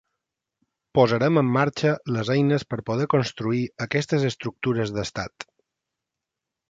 [0.99, 5.47] Posarem en marxa les eines per poder construir aquestes estructures d’estat.